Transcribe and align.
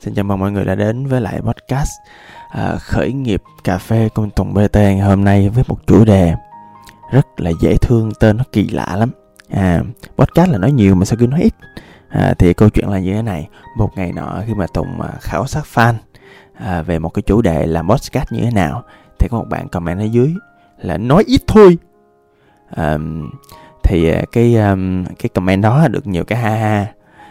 Xin 0.00 0.14
chào 0.14 0.24
mừng 0.24 0.38
mọi 0.38 0.52
người 0.52 0.64
đã 0.64 0.74
đến 0.74 1.06
với 1.06 1.20
lại 1.20 1.40
podcast 1.40 1.90
à, 2.48 2.76
Khởi 2.76 3.12
nghiệp 3.12 3.42
cà 3.64 3.78
phê 3.78 4.08
cùng 4.14 4.30
Tùng 4.30 4.54
BT 4.54 4.74
ngày 4.76 5.00
hôm 5.00 5.24
nay 5.24 5.48
với 5.48 5.64
một 5.68 5.86
chủ 5.86 6.04
đề 6.04 6.34
rất 7.12 7.26
là 7.40 7.50
dễ 7.60 7.76
thương, 7.76 8.10
tên 8.20 8.36
nó 8.36 8.44
kỳ 8.52 8.68
lạ 8.68 8.96
lắm. 8.96 9.10
À, 9.50 9.82
podcast 10.16 10.50
là 10.50 10.58
nói 10.58 10.72
nhiều 10.72 10.94
mà 10.94 11.04
sao 11.04 11.16
cứ 11.20 11.26
nói 11.26 11.42
ít. 11.42 11.54
À, 12.08 12.34
thì 12.38 12.54
câu 12.54 12.68
chuyện 12.68 12.88
là 12.88 12.98
như 12.98 13.14
thế 13.14 13.22
này, 13.22 13.48
một 13.76 13.90
ngày 13.96 14.12
nọ 14.12 14.42
khi 14.46 14.54
mà 14.54 14.66
Tùng 14.74 15.00
à, 15.00 15.08
khảo 15.20 15.46
sát 15.46 15.64
fan 15.74 15.94
à, 16.54 16.82
về 16.82 16.98
một 16.98 17.08
cái 17.08 17.22
chủ 17.22 17.42
đề 17.42 17.66
là 17.66 17.82
podcast 17.82 18.32
như 18.32 18.40
thế 18.40 18.50
nào 18.50 18.82
thì 19.18 19.28
có 19.30 19.38
một 19.38 19.46
bạn 19.48 19.68
comment 19.68 19.98
ở 19.98 20.04
dưới 20.04 20.34
là 20.78 20.98
nói 20.98 21.24
ít 21.26 21.40
thôi. 21.46 21.78
À, 22.70 22.98
thì 23.82 24.12
cái 24.32 24.56
cái 25.18 25.28
comment 25.34 25.62
đó 25.62 25.88
được 25.88 26.06
nhiều 26.06 26.24
cái 26.24 26.38
ha 26.38 26.50
ha 26.50 26.86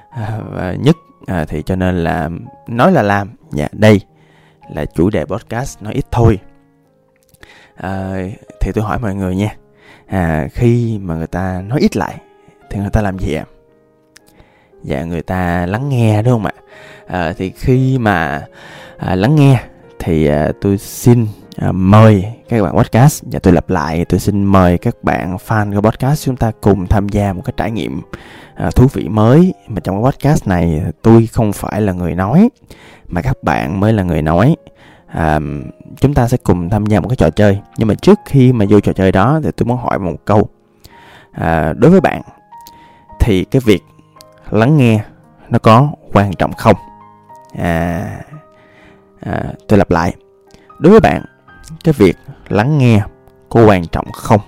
à, 0.09 0.39
và 0.51 0.73
nhất 0.73 0.95
à, 1.27 1.45
thì 1.45 1.63
cho 1.65 1.75
nên 1.75 2.03
là 2.03 2.29
nói 2.67 2.91
là 2.91 3.01
làm. 3.01 3.35
Dạ 3.51 3.67
đây 3.71 4.01
là 4.69 4.85
chủ 4.85 5.09
đề 5.09 5.25
podcast 5.25 5.81
nói 5.81 5.93
ít 5.93 6.05
thôi. 6.11 6.39
À, 7.75 8.13
thì 8.61 8.71
tôi 8.71 8.83
hỏi 8.83 8.99
mọi 8.99 9.15
người 9.15 9.35
nha. 9.35 9.55
À, 10.07 10.47
khi 10.53 10.99
mà 11.01 11.15
người 11.15 11.27
ta 11.27 11.61
nói 11.61 11.79
ít 11.79 11.97
lại 11.97 12.15
thì 12.69 12.79
người 12.79 12.89
ta 12.89 13.01
làm 13.01 13.19
gì 13.19 13.33
ạ? 13.33 13.45
Dạ 14.83 15.03
người 15.03 15.21
ta 15.21 15.65
lắng 15.65 15.89
nghe 15.89 16.21
đúng 16.21 16.33
không 16.33 16.45
ạ? 16.45 16.53
À, 17.07 17.33
thì 17.37 17.49
khi 17.49 17.97
mà 17.99 18.45
à, 18.97 19.15
lắng 19.15 19.35
nghe 19.35 19.63
thì 19.99 20.27
à, 20.27 20.51
tôi 20.61 20.77
xin 20.77 21.27
à, 21.57 21.71
mời 21.71 22.25
các 22.49 22.63
bạn 22.63 22.75
podcast. 22.75 23.23
Và 23.31 23.39
tôi 23.39 23.53
lặp 23.53 23.69
lại 23.69 24.05
tôi 24.05 24.19
xin 24.19 24.43
mời 24.43 24.77
các 24.77 25.03
bạn 25.03 25.37
fan 25.47 25.75
của 25.75 25.81
podcast 25.81 26.25
chúng 26.25 26.35
ta 26.35 26.51
cùng 26.61 26.87
tham 26.87 27.09
gia 27.09 27.33
một 27.33 27.41
cái 27.45 27.53
trải 27.57 27.71
nghiệm 27.71 28.01
à, 28.55 28.69
thú 28.71 28.87
vị 28.93 29.07
mới. 29.07 29.53
Mà 29.67 29.79
trong 29.79 30.03
cái 30.03 30.11
podcast 30.11 30.47
này 30.47 30.83
tôi 31.01 31.27
không 31.27 31.53
phải 31.53 31.81
là 31.81 31.93
người 31.93 32.15
nói 32.15 32.49
mà 33.07 33.21
các 33.21 33.43
bạn 33.43 33.79
mới 33.79 33.93
là 33.93 34.03
người 34.03 34.21
nói. 34.21 34.55
À, 35.07 35.39
chúng 35.97 36.13
ta 36.13 36.27
sẽ 36.27 36.37
cùng 36.37 36.69
tham 36.69 36.85
gia 36.85 36.99
một 36.99 37.07
cái 37.07 37.15
trò 37.15 37.29
chơi. 37.29 37.59
Nhưng 37.77 37.87
mà 37.87 37.93
trước 37.93 38.19
khi 38.25 38.53
mà 38.53 38.65
vô 38.69 38.79
trò 38.79 38.93
chơi 38.93 39.11
đó 39.11 39.39
thì 39.43 39.49
tôi 39.57 39.65
muốn 39.65 39.77
hỏi 39.77 39.99
một 39.99 40.15
câu. 40.25 40.49
À, 41.31 41.73
đối 41.73 41.91
với 41.91 42.01
bạn 42.01 42.21
thì 43.19 43.43
cái 43.43 43.61
việc 43.65 43.83
lắng 44.49 44.77
nghe 44.77 45.03
nó 45.49 45.59
có 45.59 45.89
quan 46.13 46.33
trọng 46.33 46.53
không? 46.53 46.75
À, 47.57 48.03
à 49.19 49.43
tôi 49.67 49.79
lặp 49.79 49.91
lại. 49.91 50.13
Đối 50.79 50.91
với 50.91 50.99
bạn 50.99 51.21
cái 51.83 51.93
việc 51.97 52.17
lắng 52.49 52.77
nghe 52.77 53.01
có 53.49 53.65
quan 53.65 53.85
trọng 53.87 54.11
không? 54.11 54.41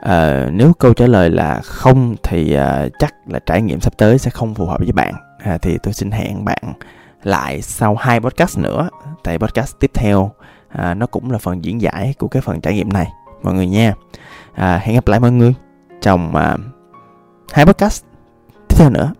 À, 0.00 0.48
nếu 0.52 0.72
câu 0.78 0.94
trả 0.94 1.06
lời 1.06 1.30
là 1.30 1.60
không 1.64 2.16
thì 2.22 2.54
à, 2.54 2.86
chắc 2.98 3.14
là 3.26 3.38
trải 3.38 3.62
nghiệm 3.62 3.80
sắp 3.80 3.92
tới 3.96 4.18
sẽ 4.18 4.30
không 4.30 4.54
phù 4.54 4.66
hợp 4.66 4.78
với 4.78 4.92
bạn. 4.92 5.14
À, 5.38 5.58
thì 5.58 5.78
tôi 5.82 5.94
xin 5.94 6.10
hẹn 6.10 6.44
bạn 6.44 6.72
lại 7.22 7.62
sau 7.62 7.94
hai 7.94 8.20
podcast 8.20 8.58
nữa. 8.58 8.88
Tại 9.24 9.38
podcast 9.38 9.74
tiếp 9.80 9.90
theo 9.94 10.30
à, 10.68 10.94
nó 10.94 11.06
cũng 11.06 11.30
là 11.30 11.38
phần 11.38 11.64
diễn 11.64 11.80
giải 11.80 12.14
của 12.18 12.28
cái 12.28 12.42
phần 12.42 12.60
trải 12.60 12.74
nghiệm 12.74 12.92
này. 12.92 13.06
Mọi 13.42 13.54
người 13.54 13.66
nha. 13.66 13.94
À, 14.54 14.80
hẹn 14.82 14.94
gặp 14.94 15.08
lại 15.08 15.20
mọi 15.20 15.30
người 15.30 15.54
trong 16.00 16.36
à, 16.36 16.56
hai 17.52 17.66
podcast 17.66 18.04
tiếp 18.68 18.76
theo 18.78 18.90
nữa. 18.90 19.12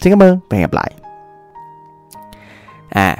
Xin 0.00 0.12
cảm 0.12 0.22
ơn 0.22 0.38
và 0.50 0.56
hẹn 0.56 0.62
gặp 0.62 0.72
lại. 0.72 0.92
À 2.88 3.16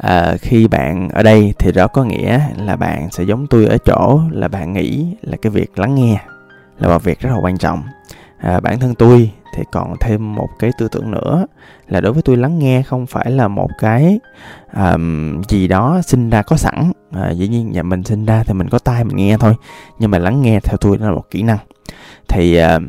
à, 0.00 0.36
khi 0.40 0.68
bạn 0.68 1.08
ở 1.08 1.22
đây 1.22 1.54
thì 1.58 1.72
đó 1.72 1.86
có 1.86 2.04
nghĩa 2.04 2.40
là 2.56 2.76
bạn 2.76 3.10
sẽ 3.10 3.24
giống 3.24 3.46
tôi 3.46 3.66
ở 3.66 3.78
chỗ 3.78 4.20
là 4.30 4.48
bạn 4.48 4.72
nghĩ 4.72 5.06
là 5.22 5.36
cái 5.42 5.50
việc 5.50 5.78
lắng 5.78 5.94
nghe 5.94 6.20
là 6.78 6.88
một 6.88 7.04
việc 7.04 7.20
rất 7.20 7.30
là 7.30 7.38
quan 7.42 7.58
trọng. 7.58 7.82
À, 8.38 8.60
bản 8.60 8.80
thân 8.80 8.94
tôi 8.94 9.30
thì 9.56 9.62
còn 9.72 9.94
thêm 10.00 10.34
một 10.34 10.48
cái 10.58 10.70
tư 10.78 10.88
tưởng 10.88 11.10
nữa 11.10 11.46
là 11.88 12.00
đối 12.00 12.12
với 12.12 12.22
tôi 12.22 12.36
lắng 12.36 12.58
nghe 12.58 12.82
không 12.82 13.06
phải 13.06 13.30
là 13.30 13.48
một 13.48 13.68
cái 13.78 14.18
um, 14.76 15.42
gì 15.42 15.68
đó 15.68 16.00
sinh 16.04 16.30
ra 16.30 16.42
có 16.42 16.56
sẵn. 16.56 16.92
À, 17.12 17.30
dĩ 17.30 17.48
nhiên 17.48 17.72
nhà 17.72 17.82
mình 17.82 18.04
sinh 18.04 18.26
ra 18.26 18.44
thì 18.46 18.52
mình 18.52 18.68
có 18.68 18.78
tai 18.78 19.04
mình 19.04 19.16
nghe 19.16 19.36
thôi 19.40 19.54
nhưng 19.98 20.10
mà 20.10 20.18
lắng 20.18 20.42
nghe 20.42 20.60
theo 20.60 20.76
tôi 20.80 20.98
là 20.98 21.10
một 21.10 21.30
kỹ 21.30 21.42
năng. 21.42 21.58
Thì 22.28 22.60
uh, 22.62 22.82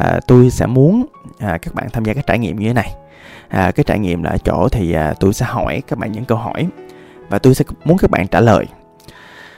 à, 0.00 0.20
tôi 0.26 0.50
sẽ 0.50 0.66
muốn 0.66 1.06
à, 1.38 1.58
các 1.62 1.74
bạn 1.74 1.86
tham 1.92 2.04
gia 2.04 2.14
cái 2.14 2.24
trải 2.26 2.38
nghiệm 2.38 2.58
như 2.58 2.66
thế 2.66 2.74
này. 2.74 2.94
À, 3.48 3.70
cái 3.70 3.84
trải 3.84 3.98
nghiệm 3.98 4.22
là 4.22 4.30
ở 4.30 4.38
chỗ 4.38 4.68
thì 4.68 4.92
à, 4.92 5.14
tôi 5.20 5.34
sẽ 5.34 5.46
hỏi 5.46 5.82
các 5.88 5.98
bạn 5.98 6.12
những 6.12 6.24
câu 6.24 6.38
hỏi 6.38 6.66
và 7.28 7.38
tôi 7.38 7.54
sẽ 7.54 7.64
muốn 7.84 7.98
các 7.98 8.10
bạn 8.10 8.28
trả 8.28 8.40
lời. 8.40 8.66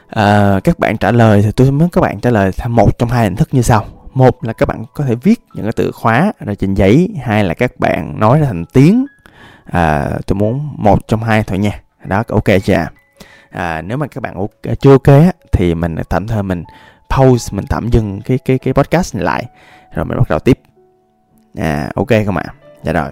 À, 0.09 0.61
các 0.65 0.79
bạn 0.79 0.97
trả 0.97 1.11
lời 1.11 1.43
thì 1.43 1.53
tôi 1.53 1.71
muốn 1.71 1.89
các 1.89 2.01
bạn 2.01 2.21
trả 2.21 2.31
lời 2.31 2.53
theo 2.57 2.69
một 2.69 2.99
trong 2.99 3.09
hai 3.09 3.25
hình 3.25 3.37
thức 3.37 3.49
như 3.53 3.63
sau. 3.63 3.85
Một 4.15 4.45
là 4.45 4.53
các 4.53 4.69
bạn 4.69 4.85
có 4.95 5.05
thể 5.05 5.15
viết 5.15 5.41
những 5.55 5.65
cái 5.65 5.73
từ 5.77 5.93
khóa 5.93 6.33
ra 6.41 6.55
trên 6.55 6.75
giấy. 6.75 7.09
Hai 7.23 7.45
là 7.45 7.55
các 7.55 7.73
bạn 7.79 8.21
nói 8.21 8.41
ra 8.41 8.47
thành 8.47 8.65
tiếng. 8.73 9.07
À, 9.65 10.11
tôi 10.27 10.37
muốn 10.37 10.69
một 10.77 11.09
trong 11.09 11.23
hai 11.23 11.43
thôi 11.43 11.59
nha. 11.59 11.81
Đó 12.05 12.23
ok 12.29 12.45
chưa 12.65 12.87
à, 13.51 13.83
nếu 13.83 13.97
mà 13.97 14.07
các 14.07 14.21
bạn 14.21 14.47
chưa 14.81 14.93
ok 14.93 15.35
thì 15.53 15.75
mình 15.75 15.97
tạm 16.09 16.27
thời 16.27 16.43
mình 16.43 16.65
pause 17.09 17.57
mình 17.57 17.65
tạm 17.69 17.89
dừng 17.89 18.21
cái 18.25 18.39
cái 18.39 18.59
cái 18.59 18.75
podcast 18.75 19.15
này 19.15 19.25
lại. 19.25 19.47
Rồi 19.95 20.05
mình 20.05 20.19
bắt 20.19 20.29
đầu 20.29 20.39
tiếp. 20.39 20.61
À 21.57 21.91
ok 21.95 22.09
không 22.27 22.37
ạ? 22.37 22.45
À? 22.47 22.55
dạ 22.83 22.93
rồi. 22.93 23.11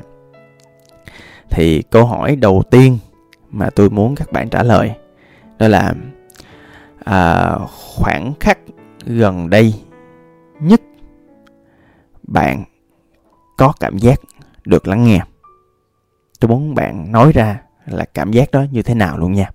Thì 1.51 1.83
câu 1.83 2.07
hỏi 2.07 2.37
đầu 2.37 2.63
tiên 2.71 2.99
mà 3.51 3.71
tôi 3.71 3.91
muốn 3.91 4.15
các 4.15 4.33
bạn 4.33 4.49
trả 4.49 4.63
lời 4.63 4.93
đó 5.59 5.69
là 5.69 5.95
à, 7.05 7.51
khoảng 7.97 8.33
khắc 8.41 8.59
gần 9.07 9.51
đây 9.51 9.75
nhất 10.61 10.81
bạn 12.23 12.65
có 13.57 13.73
cảm 13.81 13.99
giác 13.99 14.21
được 14.65 14.89
lắng 14.89 15.05
nghe? 15.05 15.21
Tôi 16.41 16.49
muốn 16.49 16.75
bạn 16.75 17.13
nói 17.13 17.33
ra 17.33 17.61
là 17.87 18.05
cảm 18.15 18.33
giác 18.33 18.51
đó 18.51 18.65
như 18.71 18.83
thế 18.83 18.95
nào 18.95 19.19
luôn 19.19 19.33
nha. 19.33 19.51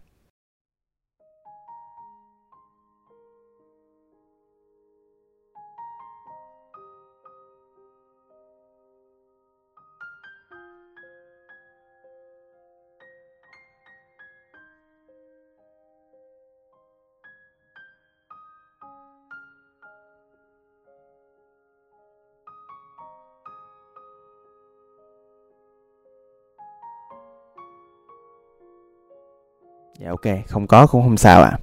Dạ 30.04 30.10
ok 30.10 30.46
không 30.48 30.68
có 30.68 30.88
cũng 30.88 31.04
không 31.04 31.18
sao 31.18 31.44
ạ. 31.44 31.58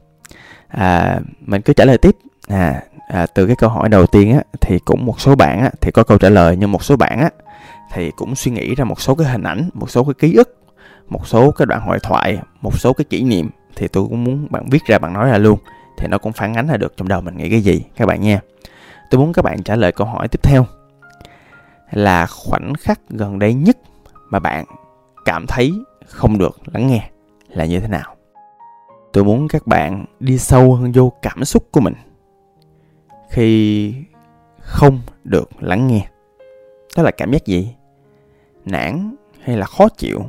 À. 0.68 0.86
à 0.86 1.20
mình 1.40 1.62
cứ 1.62 1.72
trả 1.72 1.84
lời 1.84 1.98
tiếp. 1.98 2.16
À, 2.48 2.82
à 3.08 3.26
từ 3.34 3.46
cái 3.46 3.56
câu 3.56 3.70
hỏi 3.70 3.88
đầu 3.88 4.06
tiên 4.06 4.34
á 4.34 4.42
thì 4.60 4.78
cũng 4.78 5.06
một 5.06 5.20
số 5.20 5.34
bạn 5.34 5.60
á 5.60 5.70
thì 5.80 5.90
có 5.90 6.02
câu 6.02 6.18
trả 6.18 6.28
lời 6.28 6.56
nhưng 6.56 6.72
một 6.72 6.82
số 6.82 6.96
bạn 6.96 7.20
á 7.20 7.30
thì 7.92 8.10
cũng 8.16 8.34
suy 8.34 8.52
nghĩ 8.52 8.74
ra 8.74 8.84
một 8.84 9.00
số 9.00 9.14
cái 9.14 9.28
hình 9.28 9.42
ảnh 9.42 9.70
một 9.74 9.90
số 9.90 10.04
cái 10.04 10.14
ký 10.14 10.34
ức 10.34 10.58
một 11.08 11.26
số 11.26 11.50
cái 11.50 11.66
đoạn 11.66 11.80
hội 11.80 11.98
thoại 12.02 12.38
một 12.60 12.78
số 12.78 12.92
cái 12.92 13.04
kỷ 13.04 13.22
niệm 13.22 13.50
thì 13.76 13.88
tôi 13.88 14.06
cũng 14.08 14.24
muốn 14.24 14.46
bạn 14.50 14.68
viết 14.70 14.84
ra 14.86 14.98
bạn 14.98 15.12
nói 15.12 15.30
ra 15.30 15.38
luôn 15.38 15.58
thì 15.98 16.06
nó 16.08 16.18
cũng 16.18 16.32
phản 16.32 16.54
ánh 16.54 16.66
ra 16.66 16.76
được 16.76 16.96
trong 16.96 17.08
đầu 17.08 17.20
mình 17.20 17.36
nghĩ 17.36 17.50
cái 17.50 17.60
gì 17.60 17.82
các 17.96 18.06
bạn 18.06 18.20
nha. 18.20 18.40
Tôi 19.10 19.20
muốn 19.20 19.32
các 19.32 19.42
bạn 19.44 19.62
trả 19.62 19.76
lời 19.76 19.92
câu 19.92 20.06
hỏi 20.06 20.28
tiếp 20.28 20.40
theo 20.42 20.66
là 21.90 22.26
khoảnh 22.26 22.72
khắc 22.74 23.00
gần 23.08 23.38
đây 23.38 23.54
nhất 23.54 23.78
mà 24.30 24.38
bạn 24.38 24.64
cảm 25.24 25.46
thấy 25.46 25.72
không 26.06 26.38
được 26.38 26.60
lắng 26.72 26.86
nghe 26.86 27.10
là 27.48 27.64
như 27.64 27.80
thế 27.80 27.88
nào? 27.88 28.17
Tôi 29.12 29.24
muốn 29.24 29.48
các 29.48 29.66
bạn 29.66 30.04
đi 30.20 30.38
sâu 30.38 30.74
hơn 30.74 30.92
vô 30.92 31.12
cảm 31.22 31.44
xúc 31.44 31.68
của 31.72 31.80
mình. 31.80 31.94
Khi 33.30 33.94
không 34.58 35.00
được 35.24 35.50
lắng 35.60 35.86
nghe, 35.86 36.08
đó 36.96 37.02
là 37.02 37.10
cảm 37.10 37.32
giác 37.32 37.46
gì? 37.46 37.74
Nản 38.64 39.16
hay 39.40 39.56
là 39.56 39.66
khó 39.66 39.88
chịu? 39.88 40.20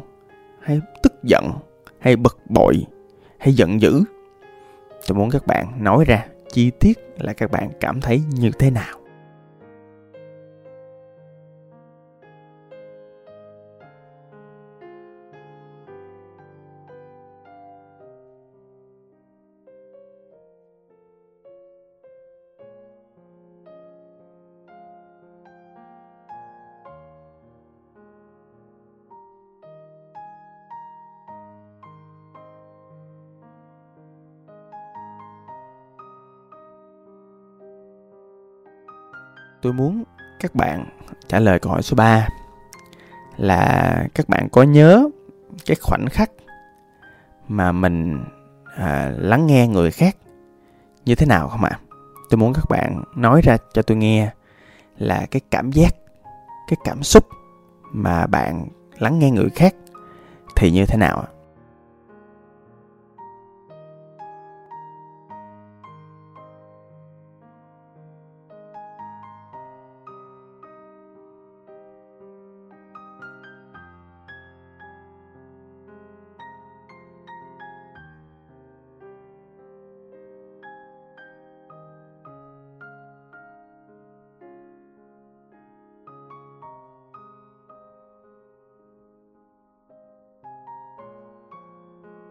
Hay 0.62 0.82
tức 1.04 1.14
giận? 1.24 1.52
Hay 2.00 2.16
bực 2.16 2.40
bội? 2.50 2.86
Hay 3.38 3.54
giận 3.54 3.82
dữ? 3.82 4.04
Tôi 5.08 5.18
muốn 5.18 5.30
các 5.30 5.48
bạn 5.48 5.84
nói 5.84 6.06
ra 6.06 6.26
chi 6.52 6.72
tiết 6.80 7.00
là 7.18 7.34
các 7.34 7.52
bạn 7.52 7.70
cảm 7.80 8.02
thấy 8.02 8.22
như 8.32 8.52
thế 8.60 8.70
nào. 8.70 8.99
Tôi 39.62 39.74
muốn 39.74 40.04
các 40.40 40.56
bạn 40.56 40.86
trả 41.28 41.40
lời 41.40 41.60
câu 41.60 41.72
hỏi 41.72 41.82
số 41.82 41.96
3 41.96 42.28
là 43.38 43.94
các 44.16 44.30
bạn 44.30 44.48
có 44.52 44.64
nhớ 44.64 45.10
cái 45.66 45.78
khoảnh 45.82 46.06
khắc 46.10 46.32
mà 47.48 47.72
mình 47.72 48.24
à, 48.76 49.12
lắng 49.18 49.48
nghe 49.48 49.68
người 49.68 49.92
khác 49.92 50.16
như 51.06 51.16
thế 51.16 51.26
nào 51.26 51.48
không 51.48 51.64
ạ? 51.64 51.80
Tôi 52.30 52.38
muốn 52.38 52.54
các 52.54 52.66
bạn 52.70 53.04
nói 53.16 53.42
ra 53.42 53.58
cho 53.74 53.82
tôi 53.82 53.98
nghe 53.98 54.32
là 54.98 55.26
cái 55.32 55.42
cảm 55.52 55.72
giác 55.72 55.96
cái 56.68 56.78
cảm 56.84 57.04
xúc 57.04 57.28
mà 57.92 58.28
bạn 58.28 58.66
lắng 58.98 59.20
nghe 59.20 59.32
người 59.32 59.50
khác 59.56 59.76
thì 60.56 60.72
như 60.72 60.86
thế 60.86 60.98
nào 60.98 61.20
ạ? 61.20 61.39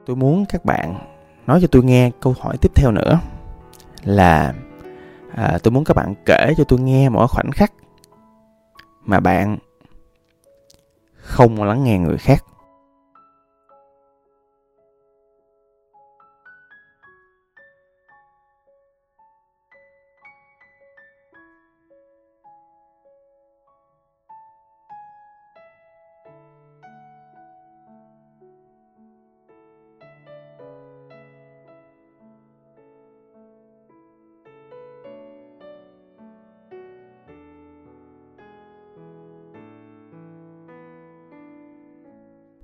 Tôi 0.08 0.16
muốn 0.16 0.44
các 0.48 0.64
bạn 0.64 0.94
nói 1.46 1.58
cho 1.62 1.66
tôi 1.70 1.84
nghe 1.84 2.10
câu 2.20 2.34
hỏi 2.40 2.56
tiếp 2.60 2.72
theo 2.74 2.90
nữa 2.90 3.20
là 4.04 4.54
à, 5.34 5.58
tôi 5.62 5.72
muốn 5.72 5.84
các 5.84 5.96
bạn 5.96 6.14
kể 6.26 6.52
cho 6.56 6.64
tôi 6.64 6.80
nghe 6.80 7.08
mỗi 7.08 7.28
khoảnh 7.28 7.50
khắc 7.52 7.72
mà 9.04 9.20
bạn 9.20 9.58
không 11.14 11.62
lắng 11.62 11.84
nghe 11.84 11.98
người 11.98 12.18
khác. 12.18 12.44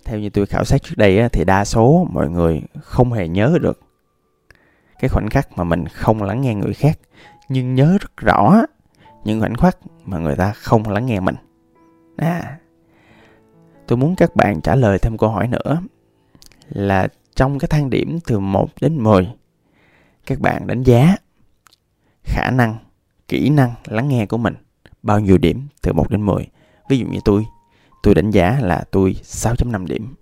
Theo 0.05 0.19
như 0.19 0.31
tôi 0.31 0.47
khảo 0.47 0.65
sát 0.65 0.83
trước 0.83 0.95
đây 0.97 1.19
á, 1.19 1.29
thì 1.33 1.45
đa 1.45 1.65
số 1.65 2.07
mọi 2.11 2.31
người 2.31 2.63
không 2.83 3.13
hề 3.13 3.29
nhớ 3.29 3.59
được 3.61 3.81
cái 4.99 5.09
khoảnh 5.09 5.31
khắc 5.31 5.59
mà 5.59 5.65
mình 5.65 5.87
không 5.89 6.23
lắng 6.23 6.41
nghe 6.41 6.55
người 6.55 6.75
khác. 6.75 6.99
Nhưng 7.49 7.75
nhớ 7.75 7.99
rất 8.01 8.17
rõ 8.17 8.63
những 9.25 9.41
khoảnh 9.41 9.57
khắc 9.57 9.79
mà 10.05 10.19
người 10.19 10.37
ta 10.37 10.53
không 10.53 10.89
lắng 10.89 11.07
nghe 11.07 11.21
mình. 11.21 11.37
À 12.17 12.59
tôi 13.87 13.99
muốn 13.99 14.17
các 14.17 14.37
bạn 14.37 14.61
trả 14.61 14.75
lời 14.75 14.99
thêm 14.99 15.19
câu 15.19 15.31
hỏi 15.31 15.49
nữa 15.49 15.83
là 16.69 17.09
trong 17.35 17.59
cái 17.59 17.69
thang 17.69 17.91
điểm 17.91 18.19
từ 18.27 18.39
1 18.39 18.71
đến 18.81 19.03
10 19.03 19.29
các 20.27 20.41
bạn 20.41 20.67
đánh 20.67 20.83
giá 20.83 21.17
khả 22.23 22.51
năng 22.51 22.77
kỹ 23.29 23.51
năng 23.51 23.75
lắng 23.85 24.09
nghe 24.09 24.27
của 24.27 24.37
mình 24.37 24.55
bao 25.03 25.21
nhiêu 25.21 25.39
điểm 25.39 25.69
từ 25.83 25.93
1 25.93 26.11
đến 26.11 26.27
10 26.27 26.49
ví 26.89 26.99
dụ 26.99 27.07
như 27.07 27.19
tôi 27.25 27.45
tôi 28.05 28.15
đánh 28.15 28.31
giá 28.31 28.59
là 28.63 28.85
tôi 28.91 29.17
6.5 29.23 29.87
điểm. 29.87 30.15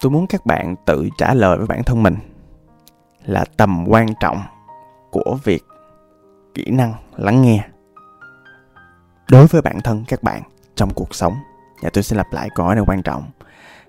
Tôi 0.00 0.10
muốn 0.10 0.26
các 0.26 0.46
bạn 0.46 0.74
tự 0.86 1.08
trả 1.18 1.34
lời 1.34 1.58
với 1.58 1.66
bản 1.66 1.82
thân 1.82 2.02
mình 2.02 2.16
là 3.24 3.44
tầm 3.56 3.84
quan 3.88 4.06
trọng 4.20 4.42
của 5.10 5.38
việc 5.44 5.64
kỹ 6.54 6.64
năng 6.70 6.94
lắng 7.16 7.42
nghe 7.42 7.68
đối 9.30 9.46
với 9.46 9.62
bản 9.62 9.80
thân 9.84 10.04
các 10.08 10.22
bạn 10.22 10.42
trong 10.74 10.90
cuộc 10.94 11.14
sống. 11.14 11.34
Và 11.82 11.90
tôi 11.92 12.02
sẽ 12.02 12.16
lặp 12.16 12.32
lại 12.32 12.48
câu 12.54 12.66
hỏi 12.66 12.74
này 12.74 12.84
quan 12.86 13.02
trọng 13.02 13.30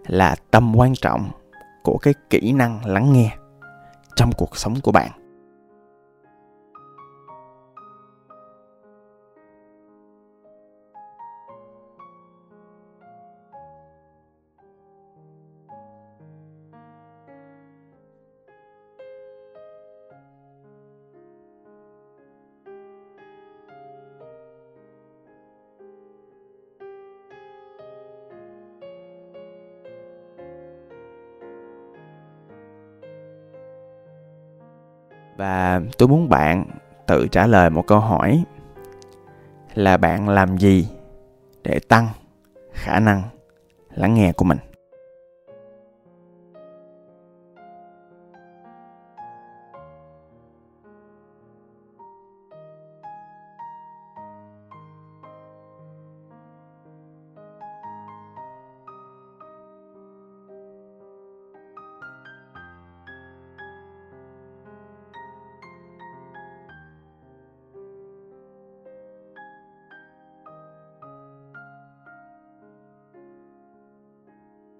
là 0.07 0.35
tầm 0.51 0.75
quan 0.75 0.93
trọng 1.01 1.29
của 1.83 1.97
cái 1.97 2.13
kỹ 2.29 2.51
năng 2.51 2.85
lắng 2.85 3.13
nghe 3.13 3.37
trong 4.15 4.31
cuộc 4.31 4.57
sống 4.57 4.81
của 4.81 4.91
bạn. 4.91 5.11
Và 35.37 35.81
tôi 35.97 36.07
muốn 36.07 36.29
bạn 36.29 36.65
tự 37.07 37.27
trả 37.27 37.47
lời 37.47 37.69
một 37.69 37.87
câu 37.87 37.99
hỏi 37.99 38.43
là 39.73 39.97
bạn 39.97 40.29
làm 40.29 40.57
gì 40.57 40.87
để 41.63 41.79
tăng 41.79 42.07
khả 42.73 42.99
năng 42.99 43.23
lắng 43.95 44.13
nghe 44.13 44.31
của 44.33 44.45
mình? 44.45 44.57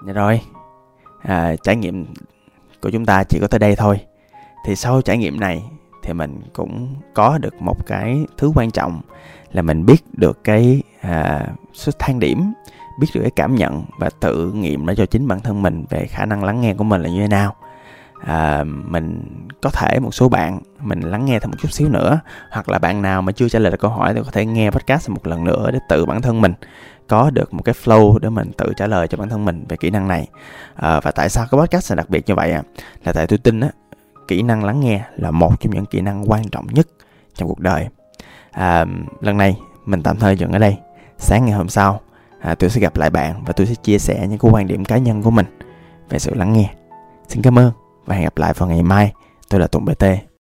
Dạ 0.05 0.13
rồi, 0.13 0.41
à, 1.21 1.55
trải 1.63 1.75
nghiệm 1.75 2.05
của 2.81 2.89
chúng 2.89 3.05
ta 3.05 3.23
chỉ 3.23 3.39
có 3.41 3.47
tới 3.47 3.59
đây 3.59 3.75
thôi. 3.75 3.99
Thì 4.65 4.75
sau 4.75 5.01
trải 5.01 5.17
nghiệm 5.17 5.39
này 5.39 5.63
thì 6.03 6.13
mình 6.13 6.41
cũng 6.53 6.95
có 7.13 7.37
được 7.37 7.61
một 7.61 7.85
cái 7.85 8.25
thứ 8.37 8.51
quan 8.55 8.71
trọng 8.71 9.01
là 9.51 9.61
mình 9.61 9.85
biết 9.85 10.03
được 10.13 10.43
cái 10.43 10.81
à, 11.01 11.47
số 11.73 11.91
thang 11.99 12.19
điểm, 12.19 12.53
biết 12.99 13.07
được 13.13 13.21
cái 13.21 13.31
cảm 13.35 13.55
nhận 13.55 13.83
và 13.97 14.09
tự 14.19 14.51
nghiệm 14.51 14.85
nó 14.85 14.93
cho 14.93 15.05
chính 15.05 15.27
bản 15.27 15.39
thân 15.39 15.61
mình 15.61 15.85
về 15.89 16.05
khả 16.07 16.25
năng 16.25 16.43
lắng 16.43 16.61
nghe 16.61 16.73
của 16.73 16.83
mình 16.83 17.01
là 17.01 17.09
như 17.09 17.21
thế 17.21 17.27
nào. 17.27 17.55
À, 18.25 18.63
mình 18.63 19.21
có 19.61 19.69
thể 19.69 19.99
một 19.99 20.13
số 20.13 20.29
bạn 20.29 20.59
mình 20.79 21.01
lắng 21.01 21.25
nghe 21.25 21.39
thêm 21.39 21.51
một 21.51 21.57
chút 21.61 21.71
xíu 21.71 21.89
nữa 21.89 22.19
hoặc 22.51 22.69
là 22.69 22.79
bạn 22.79 23.01
nào 23.01 23.21
mà 23.21 23.31
chưa 23.31 23.49
trả 23.49 23.59
lời 23.59 23.71
được 23.71 23.79
câu 23.79 23.91
hỏi 23.91 24.13
thì 24.13 24.21
có 24.25 24.31
thể 24.31 24.45
nghe 24.45 24.71
podcast 24.71 25.09
một 25.09 25.27
lần 25.27 25.43
nữa 25.43 25.69
để 25.73 25.79
tự 25.89 26.05
bản 26.05 26.21
thân 26.21 26.41
mình 26.41 26.53
có 27.07 27.29
được 27.29 27.53
một 27.53 27.61
cái 27.65 27.75
flow 27.83 28.19
để 28.19 28.29
mình 28.29 28.51
tự 28.57 28.73
trả 28.77 28.87
lời 28.87 29.07
cho 29.07 29.17
bản 29.17 29.29
thân 29.29 29.45
mình 29.45 29.65
về 29.69 29.77
kỹ 29.77 29.89
năng 29.89 30.07
này. 30.07 30.27
À, 30.75 30.99
và 30.99 31.11
tại 31.11 31.29
sao 31.29 31.45
cái 31.51 31.59
podcast 31.59 31.91
là 31.91 31.95
đặc 31.95 32.09
biệt 32.09 32.23
như 32.27 32.35
vậy 32.35 32.51
à? 32.51 32.63
là 33.05 33.13
tại 33.13 33.27
tôi 33.27 33.37
tin 33.37 33.59
á 33.59 33.69
kỹ 34.27 34.41
năng 34.41 34.63
lắng 34.63 34.79
nghe 34.79 35.03
là 35.15 35.31
một 35.31 35.59
trong 35.59 35.73
những 35.73 35.85
kỹ 35.85 36.01
năng 36.01 36.31
quan 36.31 36.49
trọng 36.49 36.67
nhất 36.67 36.87
trong 37.35 37.47
cuộc 37.47 37.59
đời. 37.59 37.87
À, 38.51 38.85
lần 39.21 39.37
này 39.37 39.57
mình 39.85 40.03
tạm 40.03 40.17
thời 40.17 40.37
dừng 40.37 40.51
ở 40.51 40.59
đây. 40.59 40.77
Sáng 41.17 41.45
ngày 41.45 41.53
hôm 41.53 41.69
sau 41.69 42.01
à, 42.41 42.55
tôi 42.55 42.69
sẽ 42.69 42.81
gặp 42.81 42.97
lại 42.97 43.09
bạn 43.09 43.43
và 43.45 43.53
tôi 43.53 43.67
sẽ 43.67 43.75
chia 43.75 43.99
sẻ 43.99 44.27
những 44.29 44.39
cái 44.39 44.51
quan 44.51 44.67
điểm 44.67 44.85
cá 44.85 44.97
nhân 44.97 45.23
của 45.23 45.31
mình 45.31 45.45
về 46.09 46.19
sự 46.19 46.33
lắng 46.33 46.53
nghe. 46.53 46.73
Xin 47.27 47.41
cảm 47.41 47.59
ơn 47.59 47.80
và 48.05 48.15
hẹn 48.15 48.23
gặp 48.23 48.37
lại 48.37 48.53
vào 48.57 48.69
ngày 48.69 48.83
mai. 48.83 49.13
Tôi 49.49 49.59
là 49.59 49.67
tùng 49.67 49.85
bt 49.85 50.05